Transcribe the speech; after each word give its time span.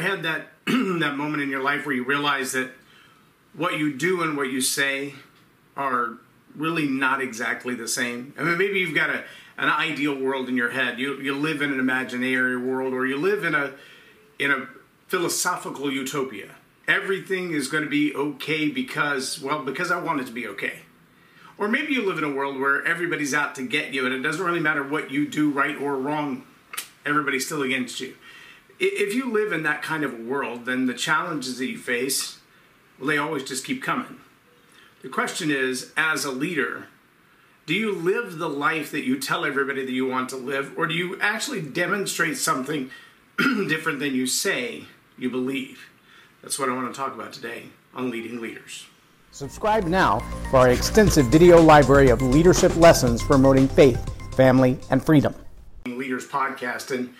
had 0.00 0.22
that 0.22 0.48
that 0.66 1.16
moment 1.16 1.42
in 1.42 1.48
your 1.48 1.62
life 1.62 1.86
where 1.86 1.94
you 1.94 2.04
realize 2.04 2.52
that 2.52 2.70
what 3.54 3.78
you 3.78 3.96
do 3.96 4.22
and 4.22 4.36
what 4.36 4.50
you 4.50 4.60
say 4.60 5.14
are 5.76 6.18
really 6.54 6.86
not 6.86 7.20
exactly 7.20 7.74
the 7.74 7.88
same? 7.88 8.34
I 8.38 8.42
mean, 8.42 8.58
maybe 8.58 8.78
you've 8.78 8.94
got 8.94 9.10
a 9.10 9.24
an 9.60 9.68
ideal 9.68 10.18
world 10.18 10.48
in 10.48 10.56
your 10.56 10.70
head. 10.70 10.98
You 10.98 11.20
you 11.20 11.36
live 11.36 11.62
in 11.62 11.72
an 11.72 11.78
imaginary 11.78 12.56
world, 12.56 12.94
or 12.94 13.06
you 13.06 13.16
live 13.16 13.44
in 13.44 13.54
a 13.54 13.72
in 14.38 14.50
a 14.50 14.66
philosophical 15.08 15.92
utopia. 15.92 16.54
Everything 16.88 17.52
is 17.52 17.68
going 17.68 17.84
to 17.84 17.90
be 17.90 18.14
okay 18.14 18.68
because 18.68 19.40
well, 19.40 19.62
because 19.62 19.90
I 19.90 20.00
want 20.00 20.20
it 20.20 20.26
to 20.26 20.32
be 20.32 20.46
okay. 20.48 20.80
Or 21.58 21.68
maybe 21.68 21.92
you 21.92 22.06
live 22.06 22.16
in 22.16 22.24
a 22.24 22.32
world 22.32 22.58
where 22.58 22.82
everybody's 22.86 23.34
out 23.34 23.54
to 23.56 23.62
get 23.62 23.92
you, 23.92 24.06
and 24.06 24.14
it 24.14 24.20
doesn't 24.20 24.44
really 24.44 24.60
matter 24.60 24.82
what 24.82 25.10
you 25.10 25.28
do, 25.28 25.50
right 25.50 25.76
or 25.76 25.94
wrong. 25.96 26.44
Everybody's 27.04 27.44
still 27.44 27.62
against 27.62 28.00
you. 28.00 28.14
If 28.82 29.14
you 29.14 29.30
live 29.30 29.52
in 29.52 29.62
that 29.64 29.82
kind 29.82 30.04
of 30.04 30.14
a 30.14 30.22
world, 30.22 30.64
then 30.64 30.86
the 30.86 30.94
challenges 30.94 31.58
that 31.58 31.66
you 31.66 31.76
face, 31.76 32.38
well, 32.98 33.08
they 33.08 33.18
always 33.18 33.44
just 33.44 33.66
keep 33.66 33.82
coming. 33.82 34.16
The 35.02 35.10
question 35.10 35.50
is, 35.50 35.92
as 35.98 36.24
a 36.24 36.30
leader, 36.30 36.86
do 37.66 37.74
you 37.74 37.94
live 37.94 38.38
the 38.38 38.48
life 38.48 38.90
that 38.92 39.04
you 39.04 39.20
tell 39.20 39.44
everybody 39.44 39.84
that 39.84 39.92
you 39.92 40.06
want 40.06 40.30
to 40.30 40.36
live, 40.36 40.72
or 40.78 40.86
do 40.86 40.94
you 40.94 41.20
actually 41.20 41.60
demonstrate 41.60 42.38
something 42.38 42.90
different 43.38 43.98
than 43.98 44.14
you 44.14 44.26
say 44.26 44.84
you 45.18 45.28
believe? 45.28 45.90
That's 46.40 46.58
what 46.58 46.70
I 46.70 46.74
want 46.74 46.92
to 46.92 46.98
talk 46.98 47.14
about 47.14 47.34
today 47.34 47.64
on 47.94 48.10
Leading 48.10 48.40
Leaders. 48.40 48.86
Subscribe 49.30 49.84
now 49.84 50.20
for 50.50 50.56
our 50.60 50.70
extensive 50.70 51.26
video 51.26 51.60
library 51.60 52.08
of 52.08 52.22
leadership 52.22 52.74
lessons 52.76 53.22
promoting 53.22 53.68
faith, 53.68 54.10
family, 54.34 54.78
and 54.88 55.04
freedom. 55.04 55.34
Leaders 55.86 56.26
podcast. 56.26 56.94
And 56.94 57.14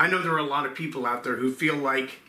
I 0.00 0.06
know 0.06 0.22
there 0.22 0.32
are 0.32 0.38
a 0.38 0.42
lot 0.42 0.64
of 0.64 0.74
people 0.74 1.04
out 1.04 1.24
there 1.24 1.36
who 1.36 1.52
feel 1.52 1.76
like 1.76 2.20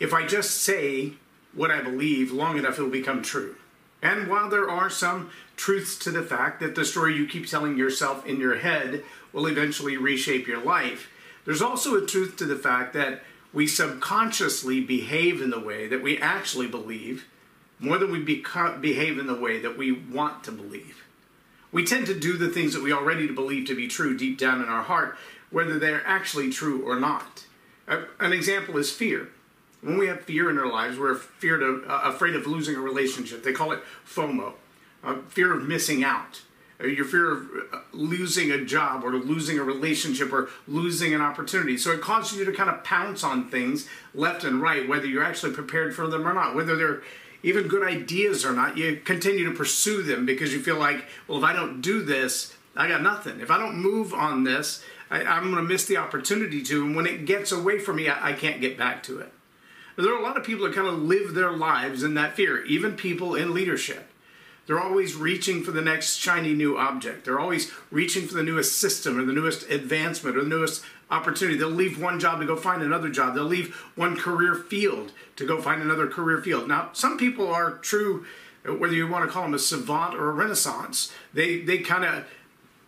if 0.00 0.12
I 0.12 0.26
just 0.26 0.64
say 0.64 1.12
what 1.54 1.70
I 1.70 1.80
believe 1.80 2.32
long 2.32 2.58
enough, 2.58 2.74
it'll 2.74 2.90
become 2.90 3.22
true. 3.22 3.54
And 4.02 4.26
while 4.26 4.50
there 4.50 4.68
are 4.68 4.90
some 4.90 5.30
truths 5.54 5.96
to 6.00 6.10
the 6.10 6.24
fact 6.24 6.58
that 6.58 6.74
the 6.74 6.84
story 6.84 7.14
you 7.14 7.28
keep 7.28 7.46
telling 7.46 7.76
yourself 7.76 8.26
in 8.26 8.40
your 8.40 8.56
head 8.56 9.04
will 9.32 9.46
eventually 9.46 9.96
reshape 9.96 10.48
your 10.48 10.60
life, 10.60 11.08
there's 11.44 11.62
also 11.62 11.94
a 11.94 12.04
truth 12.04 12.36
to 12.38 12.46
the 12.46 12.56
fact 12.56 12.94
that 12.94 13.22
we 13.52 13.64
subconsciously 13.64 14.80
behave 14.80 15.40
in 15.40 15.50
the 15.50 15.60
way 15.60 15.86
that 15.86 16.02
we 16.02 16.18
actually 16.18 16.66
believe 16.66 17.26
more 17.78 17.98
than 17.98 18.10
we 18.10 18.24
beca- 18.24 18.80
behave 18.80 19.20
in 19.20 19.28
the 19.28 19.40
way 19.40 19.60
that 19.60 19.78
we 19.78 19.92
want 19.92 20.42
to 20.42 20.50
believe. 20.50 21.04
We 21.70 21.86
tend 21.86 22.06
to 22.06 22.18
do 22.18 22.36
the 22.36 22.48
things 22.48 22.74
that 22.74 22.82
we 22.82 22.92
already 22.92 23.28
believe 23.28 23.68
to 23.68 23.76
be 23.76 23.86
true 23.86 24.16
deep 24.16 24.36
down 24.36 24.60
in 24.60 24.68
our 24.68 24.82
heart, 24.82 25.16
whether 25.50 25.78
they're 25.78 26.06
actually 26.06 26.50
true 26.50 26.82
or 26.86 26.98
not. 26.98 27.44
an 27.88 28.32
example 28.32 28.76
is 28.76 28.92
fear. 28.92 29.28
When 29.80 29.98
we 29.98 30.06
have 30.06 30.20
fear 30.22 30.50
in 30.50 30.58
our 30.58 30.70
lives, 30.70 30.98
we're 30.98 31.14
feared 31.14 31.62
of, 31.62 31.84
uh, 31.88 32.02
afraid 32.04 32.34
of 32.34 32.46
losing 32.46 32.76
a 32.76 32.80
relationship. 32.80 33.42
They 33.42 33.52
call 33.52 33.72
it 33.72 33.80
FOMO, 34.06 34.52
uh, 35.02 35.16
fear 35.28 35.52
of 35.56 35.66
missing 35.66 36.04
out. 36.04 36.42
Uh, 36.80 36.86
your 36.86 37.04
fear 37.04 37.32
of 37.32 37.46
uh, 37.72 37.78
losing 37.92 38.50
a 38.50 38.64
job 38.64 39.04
or 39.04 39.12
losing 39.14 39.58
a 39.58 39.62
relationship 39.62 40.32
or 40.32 40.50
losing 40.68 41.14
an 41.14 41.20
opportunity. 41.20 41.76
So 41.76 41.92
it 41.92 42.00
causes 42.00 42.38
you 42.38 42.44
to 42.44 42.52
kind 42.52 42.70
of 42.70 42.84
pounce 42.84 43.24
on 43.24 43.48
things 43.48 43.88
left 44.14 44.44
and 44.44 44.60
right, 44.62 44.88
whether 44.88 45.06
you're 45.06 45.24
actually 45.24 45.52
prepared 45.52 45.94
for 45.94 46.06
them 46.06 46.26
or 46.26 46.34
not, 46.34 46.54
whether 46.54 46.76
they're 46.76 47.02
even 47.42 47.68
good 47.68 47.82
ideas 47.82 48.44
or 48.44 48.52
not, 48.52 48.76
you 48.76 48.96
continue 48.96 49.44
to 49.46 49.54
pursue 49.54 50.02
them 50.02 50.26
because 50.26 50.52
you 50.52 50.60
feel 50.60 50.78
like, 50.78 51.06
well, 51.26 51.38
if 51.38 51.44
I 51.44 51.54
don't 51.54 51.80
do 51.80 52.02
this, 52.02 52.54
I 52.76 52.86
got 52.88 53.02
nothing. 53.02 53.40
If 53.40 53.50
I 53.50 53.58
don't 53.58 53.76
move 53.76 54.12
on 54.12 54.44
this, 54.44 54.84
I, 55.10 55.36
am 55.38 55.50
going 55.50 55.56
to 55.56 55.62
miss 55.62 55.84
the 55.84 55.96
opportunity 55.96 56.62
to. 56.62 56.84
And 56.84 56.94
when 56.94 57.06
it 57.06 57.26
gets 57.26 57.52
away 57.52 57.78
from 57.78 57.96
me, 57.96 58.08
I, 58.08 58.30
I 58.30 58.32
can't 58.32 58.60
get 58.60 58.78
back 58.78 59.02
to 59.04 59.18
it. 59.18 59.32
There 59.96 60.14
are 60.14 60.18
a 60.18 60.22
lot 60.22 60.36
of 60.36 60.44
people 60.44 60.66
that 60.66 60.74
kind 60.74 60.86
of 60.86 61.02
live 61.02 61.34
their 61.34 61.50
lives 61.50 62.02
in 62.02 62.14
that 62.14 62.34
fear, 62.34 62.64
even 62.64 62.96
people 62.96 63.34
in 63.34 63.52
leadership. 63.52 64.06
They're 64.66 64.80
always 64.80 65.16
reaching 65.16 65.64
for 65.64 65.72
the 65.72 65.82
next 65.82 66.16
shiny 66.16 66.54
new 66.54 66.78
object. 66.78 67.24
They're 67.24 67.40
always 67.40 67.72
reaching 67.90 68.28
for 68.28 68.34
the 68.34 68.42
newest 68.42 68.78
system 68.78 69.18
or 69.18 69.24
the 69.24 69.32
newest 69.32 69.68
advancement 69.68 70.36
or 70.36 70.44
the 70.44 70.48
newest 70.48 70.84
opportunity. 71.10 71.58
They'll 71.58 71.70
leave 71.70 72.00
one 72.00 72.20
job 72.20 72.38
to 72.40 72.46
go 72.46 72.56
find 72.56 72.80
another 72.80 73.08
job. 73.08 73.34
They'll 73.34 73.44
leave 73.44 73.74
one 73.96 74.16
career 74.16 74.54
field 74.54 75.12
to 75.36 75.46
go 75.46 75.60
find 75.60 75.82
another 75.82 76.06
career 76.06 76.40
field. 76.40 76.68
Now, 76.68 76.90
some 76.92 77.18
people 77.18 77.52
are 77.52 77.78
true, 77.78 78.24
whether 78.64 78.94
you 78.94 79.08
want 79.08 79.24
to 79.24 79.30
call 79.32 79.42
them 79.42 79.54
a 79.54 79.58
savant 79.58 80.14
or 80.14 80.30
a 80.30 80.34
renaissance, 80.34 81.12
they, 81.34 81.62
they 81.62 81.78
kind 81.78 82.04
of 82.04 82.26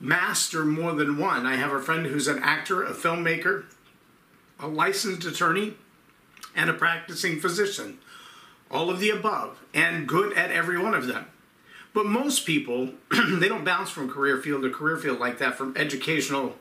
master 0.03 0.65
more 0.65 0.93
than 0.93 1.17
one. 1.17 1.47
I 1.47 1.57
have 1.57 1.73
a 1.73 1.81
friend 1.81 2.07
who's 2.07 2.27
an 2.27 2.43
actor, 2.43 2.83
a 2.83 2.93
filmmaker, 2.93 3.65
a 4.59 4.67
licensed 4.67 5.27
attorney, 5.27 5.75
and 6.55 6.69
a 6.69 6.75
practicing 6.75 7.41
physician. 7.41 7.99
All 8.71 8.91
of 8.91 9.01
the 9.01 9.11
above, 9.11 9.63
and 9.73 10.09
good 10.09 10.37
at 10.37 10.51
every 10.51 10.79
one 10.79 10.95
of 10.95 11.07
them. 11.07 11.27
But 11.95 12.07
most 12.07 12.47
people, 12.47 12.91
they 13.11 13.49
don't 13.49 13.65
bounce 13.65 13.91
from 13.91 14.11
career 14.11 14.39
field 14.39 14.63
to 14.63 14.71
career 14.71 14.97
field 14.97 15.21
like 15.21 15.39
that, 15.39 15.57
from 15.57 15.77
educational 15.77 16.57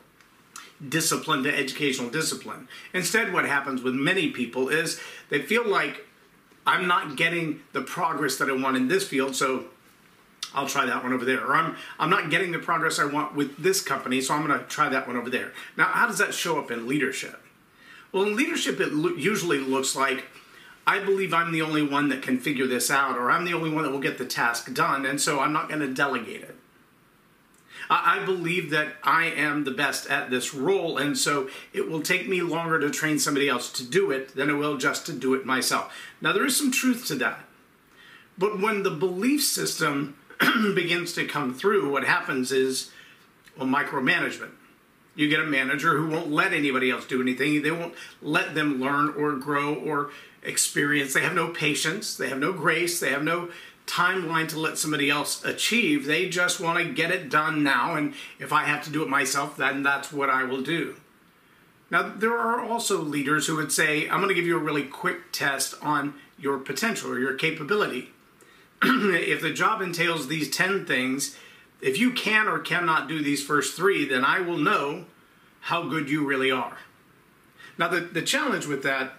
discipline 0.88 1.44
to 1.44 1.58
educational 1.58 2.09
discipline. 2.09 2.68
Instead, 2.94 3.31
what 3.31 3.46
happens 3.46 3.81
with 3.81 3.94
many 3.94 4.29
people 4.29 4.69
is 4.69 5.00
they 5.29 5.41
feel 5.41 5.68
like 5.68 6.06
I'm 6.66 6.88
not 6.88 7.16
getting 7.16 7.62
the 7.72 7.81
progress 7.81 8.38
that 8.38 8.50
I 8.50 8.53
want 8.53 8.78
in 8.78 8.88
this 8.88 9.08
field, 9.08 9.35
so 9.35 9.66
I'll 10.53 10.67
try 10.67 10.85
that 10.85 11.03
one 11.03 11.13
over 11.13 11.25
there. 11.25 11.45
Or 11.45 11.56
I'm 11.56 11.75
I'm 12.00 12.09
not 12.09 12.29
getting 12.29 12.51
the 12.51 12.59
progress 12.59 13.00
I 13.00 13.06
want 13.06 13.35
with 13.35 13.57
this 13.57 13.81
company, 13.81 14.22
so 14.22 14.34
I'm 14.34 14.45
going 14.45 14.59
to 14.59 14.66
try 14.66 14.89
that 14.89 15.07
one 15.07 15.17
over 15.17 15.29
there. 15.29 15.53
Now, 15.78 15.85
how 15.85 16.07
does 16.07 16.17
that 16.17 16.34
show 16.34 16.59
up 16.59 16.72
in 16.72 16.88
leadership? 16.88 17.41
Well, 18.12 18.23
in 18.23 18.35
leadership, 18.35 18.79
it 18.79 18.94
lo- 18.94 19.16
usually 19.16 19.59
looks 19.59 19.95
like 19.95 20.25
I 20.85 21.00
believe 21.00 21.34
I'm 21.34 21.51
the 21.51 21.61
only 21.61 21.84
one 21.84 22.09
that 22.09 22.22
can 22.22 22.40
figure 22.40 22.67
this 22.67 22.91
out, 22.91 23.17
or 23.17 23.31
I'm 23.31 23.45
the 23.45 23.53
only 23.53 23.69
one 23.69 23.84
that 23.84 23.91
will 23.91 24.00
get 24.00 24.17
the 24.17 24.25
task 24.25 24.73
done, 24.73 25.06
and 25.06 25.22
so 25.22 25.40
I'm 25.40 25.53
not 25.53 25.69
going 25.69 25.81
to 25.81 25.94
delegate 25.94 26.41
it. 26.41 26.56
I 27.90 28.23
believe 28.23 28.69
that 28.69 28.94
I 29.03 29.25
am 29.25 29.66
the 29.66 29.72
best 29.72 30.09
at 30.09 30.29
this 30.29 30.53
role, 30.53 30.97
and 30.97 31.17
so 31.17 31.50
it 31.73 31.90
will 31.90 32.01
take 32.01 32.28
me 32.28 32.41
longer 32.41 32.79
to 32.79 32.90
train 32.90 33.19
somebody 33.19 33.50
else 33.50 33.69
to 33.73 33.84
do 33.84 34.11
it 34.11 34.34
than 34.34 34.50
it 34.50 34.53
will 34.53 34.78
just 34.78 35.06
to 35.07 35.13
do 35.13 35.34
it 35.34 35.45
myself. 35.45 35.94
Now, 36.22 36.31
there 36.31 36.45
is 36.45 36.56
some 36.56 36.72
truth 36.72 37.06
to 37.07 37.16
that. 37.16 37.40
But 38.38 38.61
when 38.61 38.84
the 38.84 38.91
belief 38.91 39.44
system 39.44 40.16
begins 40.75 41.13
to 41.13 41.25
come 41.25 41.53
through, 41.53 41.91
what 41.91 42.03
happens 42.03 42.52
is, 42.52 42.91
well, 43.57 43.68
micromanagement. 43.68 44.52
You 45.13 45.28
get 45.29 45.41
a 45.41 45.46
manager 45.46 45.97
who 45.97 46.07
won't 46.07 46.31
let 46.31 46.53
anybody 46.53 46.90
else 46.90 47.06
do 47.06 47.22
anything. 47.22 47.62
They 47.62 47.72
won't 47.72 47.96
let 48.22 48.56
them 48.56 48.79
learn 48.79 49.09
or 49.09 49.34
grow 49.35 49.75
or 49.75 50.12
experience. 50.41 51.13
They 51.13 51.22
have 51.22 51.35
no 51.35 51.50
patience. 51.50 52.16
They 52.16 52.29
have 52.29 52.40
no 52.40 52.53
grace. 52.53 53.00
They 53.00 53.12
have 53.12 53.24
no 53.24 53.50
timeline 53.85 54.47
to 54.50 54.59
let 54.59 54.78
somebody 54.78 55.09
else 55.09 55.44
achieve. 55.44 56.06
They 56.06 56.29
just 56.29 56.59
want 56.59 56.79
to 56.79 56.94
get 56.94 57.12
it 57.12 57.29
done 57.29 57.63
now, 57.63 57.96
and 57.96 58.13
if 58.40 58.53
I 58.53 58.63
have 58.63 58.84
to 58.85 58.90
do 58.90 59.03
it 59.03 59.09
myself, 59.09 59.58
then 59.58 59.84
that's 59.84 60.13
what 60.13 60.29
I 60.29 60.44
will 60.44 60.62
do. 60.62 60.96
Now, 61.90 62.03
there 62.03 62.38
are 62.38 62.62
also 62.62 63.02
leaders 63.02 63.47
who 63.47 63.58
would 63.58 63.72
say, 63.72 64.08
I'm 64.08 64.19
going 64.19 64.29
to 64.29 64.34
give 64.34 64.46
you 64.46 64.56
a 64.56 64.63
really 64.63 64.85
quick 64.85 65.34
test 65.34 65.75
on 65.81 66.13
your 66.40 66.58
potential 66.58 67.12
or 67.12 67.19
your 67.19 67.34
capability. 67.34 68.12
if 68.84 69.42
the 69.42 69.52
job 69.52 69.81
entails 69.81 70.28
these 70.28 70.50
10 70.50 70.86
things, 70.86 71.38
if 71.81 71.97
you 71.97 72.12
can 72.12 72.47
or 72.47 72.59
cannot 72.59 73.08
do 73.08 73.24
these 73.24 73.44
first 73.44 73.75
three, 73.75 74.06
then 74.06 74.24
I 74.24 74.40
will 74.40 74.58
know 74.58 75.06
how 75.62 75.88
good 75.88 76.09
you 76.09 76.25
really 76.25 76.52
are. 76.52 76.78
Now, 77.78 77.88
the, 77.88 78.02
the 78.02 78.22
challenge 78.22 78.66
with 78.66 78.84
that, 78.84 79.14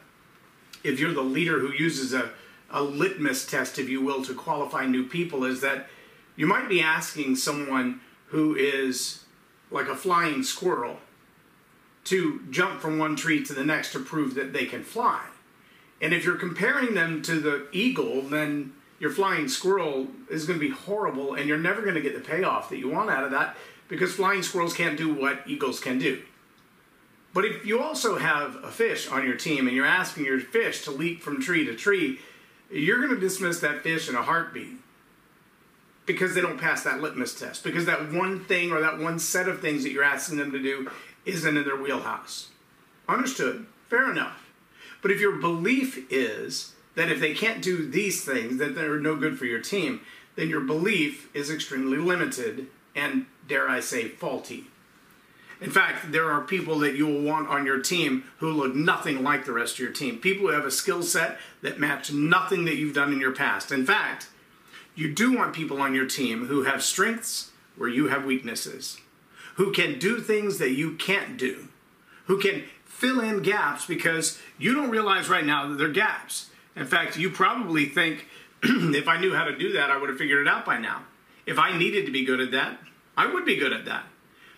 if 0.85 0.99
you're 0.99 1.13
the 1.13 1.23
leader 1.23 1.61
who 1.61 1.73
uses 1.73 2.13
a 2.13 2.31
a 2.73 2.83
litmus 2.83 3.47
test, 3.47 3.79
if 3.79 3.89
you 3.89 4.01
will, 4.01 4.25
to 4.25 4.35
qualify 4.35 4.87
new 4.87 5.07
people 5.07 5.45
is 5.45 5.61
that 5.61 5.89
you 6.37 6.47
might 6.47 6.69
be 6.69 6.81
asking 6.81 7.37
someone 7.37 8.01
who 8.29 8.57
is 8.57 9.25
like 9.71 9.89
a 9.89 9.95
flying 9.95 10.43
squirrel 10.43 10.97
to 12.05 12.41
jump 12.51 12.81
from 12.81 12.99
one 12.99 13.15
tree 13.15 13.45
to 13.45 13.53
the 13.53 13.65
next 13.65 13.93
to 13.93 14.01
prove 14.01 14.35
that 14.35 14.53
they 14.53 14.65
can 14.65 14.83
fly. 14.83 15.23
And 16.01 16.13
if 16.13 16.25
you're 16.25 16.37
comparing 16.37 16.95
them 16.95 17.23
to 17.23 17.39
the 17.39 17.69
eagle, 17.73 18.23
then 18.23 18.73
your 19.03 19.11
flying 19.11 19.49
squirrel 19.49 20.07
is 20.31 20.47
going 20.47 20.61
to 20.61 20.65
be 20.65 20.73
horrible 20.73 21.35
and 21.35 21.49
you're 21.49 21.59
never 21.59 21.83
going 21.83 21.97
to 21.97 22.01
get 22.01 22.15
the 22.15 22.21
payoff 22.21 22.71
that 22.71 22.79
you 22.79 22.89
want 22.89 23.11
out 23.11 23.25
of 23.25 23.33
that 23.33 23.57
because 23.89 24.15
flying 24.15 24.45
squirrels 24.45 24.75
can't 24.75 24.97
do 24.97 25.13
what 25.13 25.41
eagles 25.45 25.81
can 25.81 25.99
do. 25.99 26.23
But 27.35 27.45
if 27.45 27.67
you 27.67 27.83
also 27.83 28.17
have 28.17 28.55
a 28.63 28.71
fish 28.71 29.11
on 29.11 29.27
your 29.27 29.35
team 29.35 29.67
and 29.67 29.77
you're 29.77 29.85
asking 29.85 30.25
your 30.25 30.39
fish 30.39 30.85
to 30.85 30.93
leap 30.93 31.21
from 31.21 31.43
tree 31.43 31.67
to 31.67 31.75
tree, 31.75 32.21
you're 32.71 32.99
going 32.99 33.13
to 33.13 33.19
dismiss 33.19 33.59
that 33.59 33.83
fish 33.83 34.09
in 34.09 34.15
a 34.15 34.23
heartbeat 34.23 34.77
because 36.07 36.37
they 36.37 36.41
don't 36.41 36.61
pass 36.61 36.85
that 36.85 37.01
litmus 37.01 37.35
test. 37.35 37.65
Because 37.65 37.87
that 37.87 38.13
one 38.13 38.45
thing 38.45 38.71
or 38.71 38.81
that 38.83 39.01
one 39.01 39.19
set 39.19 39.49
of 39.49 39.61
things 39.61 39.83
that 39.83 39.91
you're 39.91 40.05
asking 40.05 40.39
them 40.39 40.53
to 40.53 40.63
do 40.63 40.89
isn't 41.25 41.57
in 41.57 41.65
their 41.65 41.77
wheelhouse. 41.77 42.51
Understood. 43.09 43.67
Fair 43.91 44.09
enough. 44.13 44.49
But 45.01 45.11
if 45.11 45.19
your 45.19 45.39
belief 45.39 46.07
is 46.09 46.75
that 46.95 47.11
if 47.11 47.21
they 47.21 47.35
can't 47.35 47.63
do 47.63 47.89
these 47.89 48.25
things, 48.25 48.59
that 48.59 48.75
they're 48.75 48.99
no 48.99 49.17
good 49.17 49.39
for 49.39 49.47
your 49.47 49.61
team, 49.61 50.01
then 50.37 50.49
your 50.49 50.61
belief 50.61 51.29
is 51.35 51.51
extremely 51.51 51.99
limited 51.99 52.67
and, 52.95 53.27
dare 53.49 53.69
I 53.69 53.81
say, 53.81 54.09
faulty. 54.09 54.67
In 55.61 55.71
fact, 55.71 56.11
there 56.11 56.31
are 56.31 56.41
people 56.41 56.81
that 56.81 56.97
you 56.97 57.07
will 57.07 57.23
want 57.23 57.49
on 57.49 57.65
your 57.65 57.81
team 57.81 58.25
who 58.39 58.51
look 58.51 58.75
nothing 58.75 59.23
like 59.23 59.45
the 59.45 59.53
rest 59.53 59.75
of 59.75 59.79
your 59.79 59.93
team. 59.93 60.19
People 60.19 60.49
who 60.49 60.53
have 60.53 60.67
a 60.67 60.73
skill 60.73 61.03
set 61.03 61.39
that 61.63 61.79
match 61.79 62.13
nothing 62.13 62.65
that 62.65 62.77
you've 62.77 62.95
done 62.95 63.13
in 63.13 63.21
your 63.21 63.33
past. 63.33 63.71
In 63.71 63.87
fact, 63.87 64.29
you 64.95 65.13
do 65.13 65.37
want 65.37 65.55
people 65.55 65.81
on 65.81 65.95
your 65.95 66.07
team 66.07 66.47
who 66.47 66.65
have 66.65 66.83
strengths 66.83 67.53
where 67.77 67.89
you 67.89 68.09
have 68.09 68.25
weaknesses, 68.25 68.99
who 69.55 69.73
can 69.73 69.99
do 69.99 70.21
things 70.21 70.59
that 70.59 70.73
you 70.73 70.97
can't 70.97 71.39
do, 71.39 71.69
who 72.27 72.39
can 72.39 72.65
fill 72.85 73.21
in 73.21 73.43
gaps 73.43 73.87
because 73.87 74.39
you 74.59 74.75
don't 74.75 74.91
realize 74.91 75.29
right 75.29 75.47
now 75.47 75.69
that 75.69 75.79
they're 75.79 75.89
gaps. 75.89 76.51
In 76.77 76.87
fact, 76.87 77.17
you 77.17 77.31
probably 77.31 77.87
think 77.87 78.27
if 78.63 79.09
I 79.09 79.19
knew 79.19 79.35
how 79.35 79.45
to 79.45 79.57
do 79.57 79.73
that, 79.73 79.91
I 79.91 79.97
would 79.97 80.09
have 80.09 80.19
figured 80.19 80.47
it 80.47 80.51
out 80.51 80.65
by 80.65 80.79
now. 80.79 81.03
If 81.47 81.59
I 81.59 81.77
needed 81.77 82.07
to 82.07 82.13
be 82.13 82.25
good 82.25 82.41
at 82.41 82.53
that, 82.53 82.79
I 83.17 83.27
would 83.27 83.45
be 83.45 83.57
good 83.57 83.73
at 83.73 83.85
that. 83.85 84.05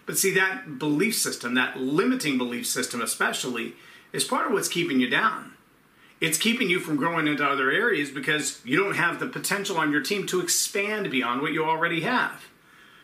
But 0.06 0.19
see, 0.19 0.34
that 0.34 0.78
belief 0.78 1.16
system, 1.16 1.55
that 1.55 1.78
limiting 1.78 2.37
belief 2.37 2.66
system 2.66 3.00
especially, 3.00 3.75
is 4.12 4.25
part 4.25 4.46
of 4.46 4.52
what's 4.52 4.69
keeping 4.69 5.00
you 5.00 5.08
down. 5.08 5.55
It's 6.20 6.38
keeping 6.38 6.70
you 6.70 6.78
from 6.81 6.96
growing 6.96 7.26
into 7.26 7.44
other 7.44 7.70
areas 7.70 8.11
because 8.11 8.61
you 8.64 8.82
don't 8.82 8.96
have 8.96 9.19
the 9.19 9.26
potential 9.26 9.76
on 9.76 9.90
your 9.90 10.00
team 10.00 10.26
to 10.28 10.40
expand 10.40 11.11
beyond 11.11 11.43
what 11.43 11.52
you 11.52 11.64
already 11.64 12.02
have. 12.02 12.44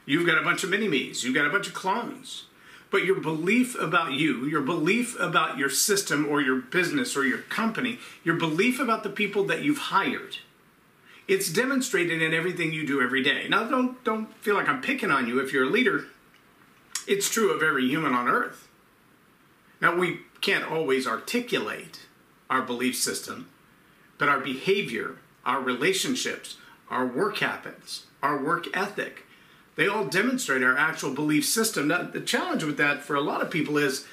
You've 0.06 0.26
got 0.26 0.38
a 0.38 0.44
bunch 0.44 0.64
of 0.64 0.70
mini 0.70 0.88
me's, 0.88 1.24
you've 1.24 1.34
got 1.34 1.46
a 1.46 1.50
bunch 1.50 1.66
of 1.66 1.74
clones. 1.74 2.44
But 2.90 3.04
your 3.04 3.20
belief 3.20 3.78
about 3.80 4.12
you, 4.12 4.46
your 4.46 4.62
belief 4.62 5.18
about 5.20 5.58
your 5.58 5.70
system 5.70 6.26
or 6.26 6.40
your 6.40 6.56
business 6.56 7.16
or 7.16 7.24
your 7.24 7.38
company, 7.38 7.98
your 8.24 8.34
belief 8.34 8.80
about 8.80 9.04
the 9.04 9.10
people 9.10 9.44
that 9.44 9.62
you've 9.62 9.78
hired, 9.78 10.38
it's 11.28 11.52
demonstrated 11.52 12.20
in 12.20 12.34
everything 12.34 12.72
you 12.72 12.84
do 12.84 13.00
every 13.00 13.22
day. 13.22 13.46
Now, 13.48 13.64
don't, 13.64 14.02
don't 14.02 14.34
feel 14.42 14.56
like 14.56 14.68
I'm 14.68 14.82
picking 14.82 15.12
on 15.12 15.28
you 15.28 15.38
if 15.38 15.52
you're 15.52 15.68
a 15.68 15.70
leader 15.70 16.06
it's 17.10 17.28
true 17.28 17.50
of 17.50 17.62
every 17.62 17.88
human 17.88 18.14
on 18.14 18.28
earth. 18.28 18.68
Now, 19.80 19.96
we 19.96 20.20
can't 20.40 20.70
always 20.70 21.06
articulate 21.06 22.06
our 22.48 22.62
belief 22.62 22.96
system, 22.96 23.48
but 24.16 24.28
our 24.28 24.38
behavior, 24.38 25.16
our 25.44 25.60
relationships, 25.60 26.56
our 26.88 27.04
work 27.04 27.38
habits, 27.38 28.06
our 28.22 28.40
work 28.40 28.66
ethic, 28.76 29.24
they 29.76 29.86
all 29.86 30.04
demonstrate 30.04 30.62
our 30.62 30.76
actual 30.76 31.14
belief 31.14 31.46
system. 31.46 31.88
Now, 31.88 32.02
the 32.02 32.20
challenge 32.20 32.64
with 32.64 32.76
that 32.78 33.02
for 33.02 33.14
a 33.14 33.20
lot 33.20 33.42
of 33.42 33.50
people 33.50 33.78
is 33.78 34.06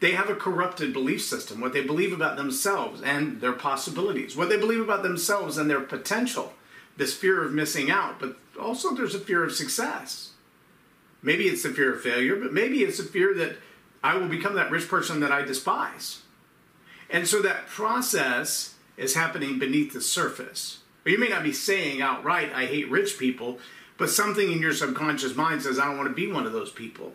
they 0.00 0.12
have 0.12 0.28
a 0.28 0.34
corrupted 0.34 0.92
belief 0.92 1.22
system, 1.22 1.60
what 1.60 1.72
they 1.72 1.82
believe 1.82 2.12
about 2.12 2.36
themselves 2.36 3.00
and 3.00 3.40
their 3.40 3.52
possibilities, 3.52 4.36
what 4.36 4.48
they 4.48 4.56
believe 4.56 4.80
about 4.80 5.02
themselves 5.02 5.56
and 5.56 5.70
their 5.70 5.80
potential, 5.80 6.52
this 6.96 7.14
fear 7.14 7.42
of 7.42 7.52
missing 7.52 7.90
out, 7.90 8.20
but 8.20 8.36
also 8.60 8.94
there's 8.94 9.14
a 9.14 9.20
fear 9.20 9.44
of 9.44 9.52
success. 9.52 10.32
Maybe 11.22 11.44
it's 11.44 11.62
the 11.62 11.70
fear 11.70 11.94
of 11.94 12.02
failure, 12.02 12.36
but 12.36 12.52
maybe 12.52 12.82
it's 12.82 12.98
the 12.98 13.04
fear 13.04 13.34
that 13.34 13.56
I 14.02 14.16
will 14.16 14.28
become 14.28 14.54
that 14.56 14.70
rich 14.70 14.88
person 14.88 15.20
that 15.20 15.32
I 15.32 15.42
despise. 15.42 16.20
And 17.08 17.26
so 17.26 17.40
that 17.40 17.68
process 17.68 18.74
is 18.96 19.14
happening 19.14 19.58
beneath 19.58 19.92
the 19.94 20.00
surface. 20.00 20.80
Or 21.06 21.10
you 21.10 21.18
may 21.18 21.28
not 21.28 21.42
be 21.42 21.52
saying 21.52 22.02
outright, 22.02 22.52
I 22.54 22.66
hate 22.66 22.90
rich 22.90 23.18
people, 23.18 23.58
but 23.96 24.10
something 24.10 24.50
in 24.50 24.60
your 24.60 24.72
subconscious 24.72 25.36
mind 25.36 25.62
says, 25.62 25.78
I 25.78 25.86
don't 25.86 25.96
want 25.96 26.08
to 26.08 26.14
be 26.14 26.30
one 26.30 26.46
of 26.46 26.52
those 26.52 26.70
people. 26.70 27.12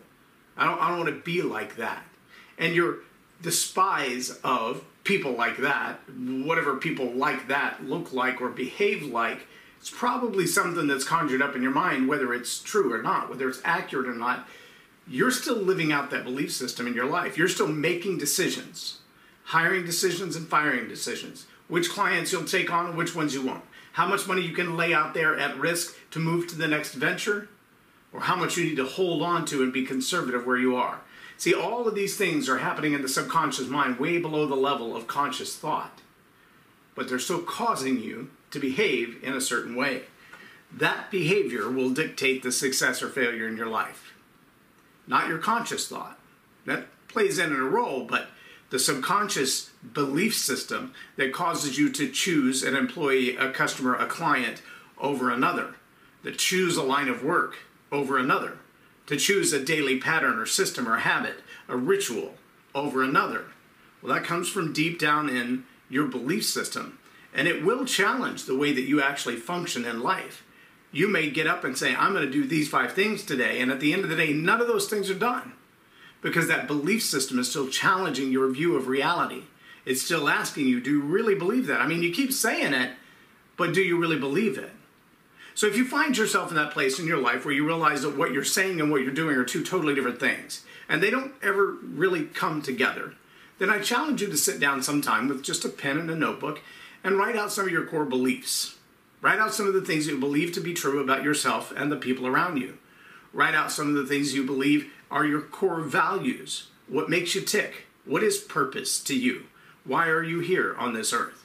I 0.56 0.64
don't, 0.64 0.80
I 0.80 0.88
don't 0.88 1.00
want 1.00 1.14
to 1.14 1.20
be 1.22 1.42
like 1.42 1.76
that. 1.76 2.04
And 2.58 2.74
your 2.74 2.98
despise 3.42 4.38
of 4.44 4.84
people 5.04 5.32
like 5.32 5.58
that, 5.58 6.00
whatever 6.08 6.76
people 6.76 7.10
like 7.12 7.48
that 7.48 7.84
look 7.84 8.12
like 8.12 8.40
or 8.40 8.48
behave 8.48 9.02
like, 9.02 9.46
it's 9.78 9.90
probably 9.90 10.46
something 10.46 10.86
that's 10.86 11.04
conjured 11.04 11.40
up 11.40 11.56
in 11.56 11.62
your 11.62 11.72
mind, 11.72 12.06
whether 12.06 12.34
it's 12.34 12.60
true 12.60 12.92
or 12.92 13.00
not, 13.00 13.30
whether 13.30 13.48
it's 13.48 13.62
accurate 13.64 14.06
or 14.06 14.14
not. 14.14 14.46
You're 15.08 15.30
still 15.30 15.56
living 15.56 15.90
out 15.90 16.10
that 16.10 16.24
belief 16.24 16.52
system 16.52 16.86
in 16.86 16.94
your 16.94 17.06
life. 17.06 17.38
You're 17.38 17.48
still 17.48 17.66
making 17.66 18.18
decisions, 18.18 18.98
hiring 19.44 19.86
decisions 19.86 20.36
and 20.36 20.46
firing 20.46 20.86
decisions, 20.86 21.46
which 21.68 21.88
clients 21.88 22.30
you'll 22.30 22.44
take 22.44 22.70
on 22.70 22.86
and 22.86 22.96
which 22.96 23.16
ones 23.16 23.32
you 23.32 23.42
won't, 23.42 23.64
how 23.92 24.06
much 24.06 24.26
money 24.26 24.42
you 24.42 24.54
can 24.54 24.76
lay 24.76 24.94
out 24.94 25.14
there 25.14 25.36
at 25.36 25.58
risk 25.58 25.96
to 26.10 26.18
move 26.18 26.46
to 26.48 26.56
the 26.56 26.68
next 26.68 26.94
venture, 26.94 27.48
or 28.12 28.20
how 28.20 28.36
much 28.36 28.56
you 28.56 28.64
need 28.64 28.76
to 28.76 28.84
hold 28.84 29.22
on 29.22 29.44
to 29.46 29.62
and 29.62 29.72
be 29.72 29.84
conservative 29.84 30.46
where 30.46 30.58
you 30.58 30.76
are. 30.76 31.00
See, 31.36 31.54
all 31.54 31.88
of 31.88 31.94
these 31.94 32.16
things 32.16 32.48
are 32.48 32.58
happening 32.58 32.92
in 32.92 33.02
the 33.02 33.08
subconscious 33.08 33.68
mind, 33.68 33.98
way 33.98 34.18
below 34.18 34.46
the 34.46 34.54
level 34.54 34.94
of 34.94 35.06
conscious 35.06 35.56
thought. 35.56 36.00
But 36.94 37.08
they're 37.08 37.18
still 37.18 37.42
causing 37.42 37.98
you 38.00 38.30
to 38.50 38.58
behave 38.58 39.22
in 39.22 39.32
a 39.32 39.40
certain 39.40 39.74
way. 39.74 40.02
That 40.72 41.10
behavior 41.10 41.70
will 41.70 41.90
dictate 41.90 42.42
the 42.42 42.52
success 42.52 43.02
or 43.02 43.08
failure 43.08 43.48
in 43.48 43.56
your 43.56 43.68
life, 43.68 44.12
not 45.06 45.28
your 45.28 45.38
conscious 45.38 45.88
thought. 45.88 46.18
That 46.66 46.86
plays 47.08 47.38
in 47.38 47.52
a 47.52 47.56
role, 47.56 48.04
but 48.04 48.28
the 48.70 48.78
subconscious 48.78 49.70
belief 49.92 50.36
system 50.36 50.94
that 51.16 51.32
causes 51.32 51.78
you 51.78 51.90
to 51.90 52.08
choose 52.08 52.62
an 52.62 52.76
employee, 52.76 53.36
a 53.36 53.50
customer, 53.50 53.94
a 53.94 54.06
client 54.06 54.62
over 54.98 55.30
another, 55.30 55.74
to 56.22 56.32
choose 56.32 56.76
a 56.76 56.82
line 56.82 57.08
of 57.08 57.24
work 57.24 57.58
over 57.90 58.16
another, 58.16 58.58
to 59.06 59.16
choose 59.16 59.52
a 59.52 59.64
daily 59.64 59.98
pattern 59.98 60.38
or 60.38 60.46
system 60.46 60.88
or 60.88 60.98
habit, 60.98 61.40
a 61.68 61.76
ritual 61.76 62.34
over 62.74 63.02
another. 63.02 63.46
Well, 64.00 64.14
that 64.14 64.24
comes 64.24 64.48
from 64.48 64.72
deep 64.72 64.98
down 64.98 65.28
in 65.28 65.64
your 65.88 66.06
belief 66.06 66.46
system 66.46 66.98
and 67.34 67.46
it 67.46 67.64
will 67.64 67.84
challenge 67.84 68.44
the 68.44 68.56
way 68.56 68.72
that 68.72 68.88
you 68.88 69.00
actually 69.00 69.36
function 69.36 69.84
in 69.84 70.00
life. 70.00 70.44
You 70.92 71.06
may 71.06 71.30
get 71.30 71.46
up 71.46 71.62
and 71.62 71.78
say, 71.78 71.94
I'm 71.94 72.12
going 72.12 72.26
to 72.26 72.32
do 72.32 72.44
these 72.44 72.68
five 72.68 72.92
things 72.92 73.22
today, 73.22 73.60
and 73.60 73.70
at 73.70 73.78
the 73.78 73.92
end 73.92 74.02
of 74.02 74.10
the 74.10 74.16
day, 74.16 74.32
none 74.32 74.60
of 74.60 74.66
those 74.66 74.88
things 74.88 75.08
are 75.08 75.14
done 75.14 75.52
because 76.22 76.48
that 76.48 76.66
belief 76.66 77.02
system 77.02 77.38
is 77.38 77.48
still 77.48 77.68
challenging 77.68 78.32
your 78.32 78.48
view 78.50 78.76
of 78.76 78.88
reality. 78.88 79.44
It's 79.84 80.02
still 80.02 80.28
asking 80.28 80.66
you, 80.66 80.80
do 80.80 80.90
you 80.90 81.00
really 81.00 81.34
believe 81.34 81.66
that? 81.66 81.80
I 81.80 81.86
mean, 81.86 82.02
you 82.02 82.12
keep 82.12 82.32
saying 82.32 82.74
it, 82.74 82.92
but 83.56 83.74
do 83.74 83.80
you 83.80 83.98
really 83.98 84.18
believe 84.18 84.58
it? 84.58 84.70
So 85.54 85.66
if 85.66 85.76
you 85.76 85.84
find 85.84 86.16
yourself 86.16 86.50
in 86.50 86.56
that 86.56 86.72
place 86.72 86.98
in 86.98 87.06
your 87.06 87.20
life 87.20 87.44
where 87.44 87.54
you 87.54 87.66
realize 87.66 88.02
that 88.02 88.16
what 88.16 88.32
you're 88.32 88.44
saying 88.44 88.80
and 88.80 88.90
what 88.90 89.02
you're 89.02 89.10
doing 89.10 89.36
are 89.36 89.44
two 89.44 89.64
totally 89.64 89.94
different 89.94 90.20
things, 90.20 90.64
and 90.88 91.02
they 91.02 91.10
don't 91.10 91.32
ever 91.42 91.72
really 91.82 92.24
come 92.24 92.62
together, 92.62 93.14
then 93.58 93.70
I 93.70 93.78
challenge 93.78 94.22
you 94.22 94.28
to 94.28 94.36
sit 94.36 94.58
down 94.58 94.82
sometime 94.82 95.28
with 95.28 95.42
just 95.42 95.64
a 95.64 95.68
pen 95.68 95.98
and 95.98 96.10
a 96.10 96.16
notebook 96.16 96.60
and 97.04 97.18
write 97.18 97.36
out 97.36 97.52
some 97.52 97.66
of 97.66 97.72
your 97.72 97.86
core 97.86 98.04
beliefs. 98.04 98.76
Write 99.20 99.38
out 99.38 99.52
some 99.52 99.66
of 99.66 99.74
the 99.74 99.82
things 99.82 100.06
you 100.06 100.18
believe 100.18 100.52
to 100.52 100.60
be 100.60 100.72
true 100.72 101.00
about 101.00 101.22
yourself 101.22 101.72
and 101.76 101.92
the 101.92 101.96
people 101.96 102.26
around 102.26 102.56
you. 102.56 102.78
Write 103.32 103.54
out 103.54 103.70
some 103.70 103.88
of 103.88 103.94
the 103.94 104.06
things 104.06 104.34
you 104.34 104.44
believe 104.46 104.90
are 105.10 105.26
your 105.26 105.40
core 105.40 105.80
values. 105.80 106.68
What 106.88 107.10
makes 107.10 107.34
you 107.34 107.40
tick? 107.42 107.86
What 108.04 108.22
is 108.22 108.38
purpose 108.38 109.02
to 109.04 109.16
you? 109.16 109.44
Why 109.84 110.08
are 110.08 110.22
you 110.22 110.40
here 110.40 110.74
on 110.78 110.94
this 110.94 111.12
earth? 111.12 111.44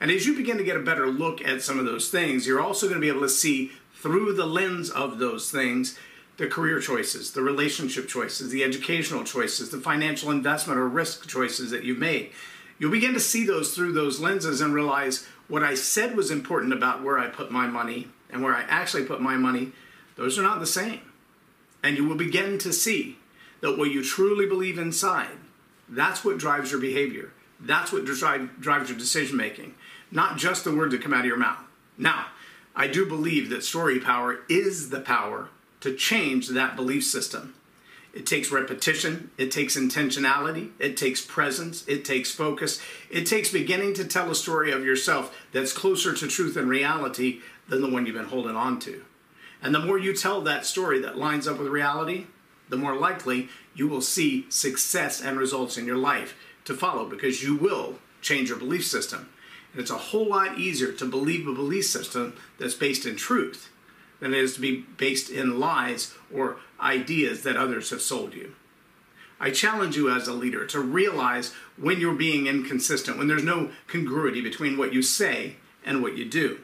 And 0.00 0.10
as 0.10 0.26
you 0.26 0.36
begin 0.36 0.58
to 0.58 0.64
get 0.64 0.76
a 0.76 0.80
better 0.80 1.06
look 1.06 1.44
at 1.44 1.62
some 1.62 1.78
of 1.78 1.84
those 1.84 2.10
things, 2.10 2.46
you're 2.46 2.60
also 2.60 2.86
going 2.86 3.00
to 3.00 3.04
be 3.04 3.08
able 3.08 3.20
to 3.22 3.28
see 3.28 3.72
through 3.94 4.34
the 4.34 4.46
lens 4.46 4.90
of 4.90 5.18
those 5.18 5.50
things 5.50 5.98
the 6.36 6.46
career 6.46 6.78
choices, 6.78 7.32
the 7.32 7.42
relationship 7.42 8.06
choices, 8.06 8.50
the 8.50 8.62
educational 8.62 9.24
choices, 9.24 9.70
the 9.70 9.80
financial 9.80 10.30
investment 10.30 10.78
or 10.78 10.88
risk 10.88 11.26
choices 11.28 11.72
that 11.72 11.82
you've 11.82 11.98
made. 11.98 12.30
You'll 12.78 12.92
begin 12.92 13.12
to 13.14 13.20
see 13.20 13.44
those 13.44 13.74
through 13.74 13.92
those 13.92 14.20
lenses 14.20 14.60
and 14.60 14.72
realize 14.72 15.26
what 15.48 15.64
I 15.64 15.74
said 15.74 16.16
was 16.16 16.30
important 16.30 16.72
about 16.72 17.02
where 17.02 17.18
I 17.18 17.26
put 17.26 17.50
my 17.50 17.66
money 17.66 18.06
and 18.30 18.40
where 18.42 18.54
I 18.54 18.62
actually 18.68 19.04
put 19.04 19.20
my 19.20 19.36
money, 19.36 19.72
those 20.14 20.38
are 20.38 20.42
not 20.42 20.60
the 20.60 20.66
same. 20.66 21.00
And 21.82 21.96
you 21.96 22.04
will 22.04 22.16
begin 22.16 22.58
to 22.58 22.72
see 22.72 23.18
that 23.60 23.78
what 23.78 23.90
you 23.90 24.04
truly 24.04 24.46
believe 24.46 24.78
inside, 24.78 25.36
that's 25.88 26.24
what 26.24 26.38
drives 26.38 26.70
your 26.70 26.80
behavior. 26.80 27.32
That's 27.60 27.92
what 27.92 28.04
drive, 28.04 28.60
drives 28.60 28.88
your 28.88 28.98
decision 28.98 29.36
making, 29.36 29.74
not 30.10 30.38
just 30.38 30.64
the 30.64 30.74
words 30.74 30.92
that 30.92 31.02
come 31.02 31.12
out 31.12 31.20
of 31.20 31.26
your 31.26 31.36
mouth. 31.36 31.58
Now, 31.96 32.26
I 32.76 32.86
do 32.86 33.06
believe 33.06 33.50
that 33.50 33.64
story 33.64 33.98
power 33.98 34.40
is 34.48 34.90
the 34.90 35.00
power 35.00 35.48
to 35.80 35.94
change 35.94 36.48
that 36.48 36.76
belief 36.76 37.04
system. 37.04 37.54
It 38.14 38.26
takes 38.26 38.50
repetition, 38.50 39.30
it 39.36 39.50
takes 39.50 39.76
intentionality, 39.76 40.70
it 40.78 40.96
takes 40.96 41.24
presence, 41.24 41.86
it 41.86 42.04
takes 42.04 42.30
focus, 42.30 42.80
it 43.10 43.26
takes 43.26 43.52
beginning 43.52 43.94
to 43.94 44.04
tell 44.04 44.30
a 44.30 44.34
story 44.34 44.72
of 44.72 44.84
yourself 44.84 45.36
that's 45.52 45.72
closer 45.72 46.14
to 46.14 46.26
truth 46.26 46.56
and 46.56 46.68
reality 46.68 47.40
than 47.68 47.82
the 47.82 47.90
one 47.90 48.06
you've 48.06 48.16
been 48.16 48.24
holding 48.24 48.56
on 48.56 48.80
to. 48.80 49.04
And 49.62 49.74
the 49.74 49.80
more 49.80 49.98
you 49.98 50.14
tell 50.14 50.40
that 50.42 50.66
story 50.66 51.00
that 51.00 51.18
lines 51.18 51.48
up 51.48 51.58
with 51.58 51.68
reality, 51.68 52.26
the 52.68 52.76
more 52.76 52.94
likely 52.94 53.48
you 53.74 53.88
will 53.88 54.00
see 54.00 54.46
success 54.48 55.20
and 55.20 55.38
results 55.38 55.76
in 55.76 55.86
your 55.86 55.96
life 55.96 56.34
to 56.64 56.74
follow 56.74 57.06
because 57.06 57.42
you 57.42 57.56
will 57.56 57.98
change 58.20 58.48
your 58.48 58.58
belief 58.58 58.86
system. 58.86 59.28
And 59.72 59.80
it's 59.80 59.90
a 59.90 59.98
whole 59.98 60.28
lot 60.28 60.58
easier 60.58 60.92
to 60.92 61.04
believe 61.04 61.46
a 61.46 61.54
belief 61.54 61.86
system 61.86 62.34
that's 62.58 62.74
based 62.74 63.06
in 63.06 63.16
truth 63.16 63.70
than 64.20 64.34
it 64.34 64.40
is 64.40 64.54
to 64.54 64.60
be 64.60 64.84
based 64.96 65.30
in 65.30 65.60
lies 65.60 66.14
or 66.32 66.56
ideas 66.80 67.42
that 67.42 67.56
others 67.56 67.90
have 67.90 68.02
sold 68.02 68.34
you. 68.34 68.54
I 69.40 69.50
challenge 69.50 69.96
you 69.96 70.10
as 70.10 70.26
a 70.26 70.32
leader 70.32 70.66
to 70.66 70.80
realize 70.80 71.54
when 71.76 72.00
you're 72.00 72.14
being 72.14 72.46
inconsistent, 72.46 73.18
when 73.18 73.28
there's 73.28 73.44
no 73.44 73.70
congruity 73.86 74.40
between 74.40 74.76
what 74.76 74.92
you 74.92 75.00
say 75.00 75.56
and 75.84 76.02
what 76.02 76.16
you 76.16 76.24
do. 76.24 76.58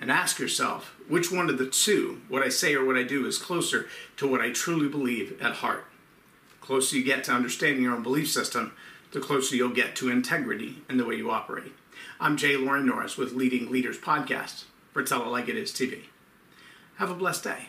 And 0.00 0.10
ask 0.10 0.38
yourself 0.38 0.94
which 1.08 1.30
one 1.30 1.48
of 1.48 1.58
the 1.58 1.66
two, 1.66 2.20
what 2.28 2.42
I 2.42 2.48
say 2.48 2.74
or 2.74 2.84
what 2.84 2.96
I 2.96 3.04
do, 3.04 3.26
is 3.26 3.38
closer 3.38 3.88
to 4.16 4.26
what 4.26 4.40
I 4.40 4.50
truly 4.50 4.88
believe 4.88 5.40
at 5.40 5.56
heart. 5.56 5.86
The 6.60 6.66
closer 6.66 6.96
you 6.96 7.04
get 7.04 7.24
to 7.24 7.32
understanding 7.32 7.82
your 7.82 7.94
own 7.94 8.02
belief 8.02 8.30
system, 8.30 8.72
the 9.12 9.20
closer 9.20 9.54
you'll 9.54 9.70
get 9.70 9.94
to 9.96 10.10
integrity 10.10 10.82
in 10.90 10.96
the 10.96 11.04
way 11.04 11.14
you 11.14 11.30
operate. 11.30 11.72
I'm 12.20 12.36
J 12.36 12.56
Loren 12.56 12.86
Norris 12.86 13.16
with 13.16 13.32
Leading 13.32 13.70
Leaders 13.70 13.98
Podcast 13.98 14.64
for 14.92 15.02
Tell 15.02 15.22
It 15.22 15.28
Like 15.28 15.48
It 15.48 15.56
Is 15.56 15.70
TV. 15.70 16.04
Have 16.96 17.10
a 17.10 17.14
blessed 17.14 17.44
day. 17.44 17.68